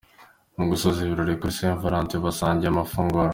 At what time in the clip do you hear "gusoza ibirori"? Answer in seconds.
0.69-1.33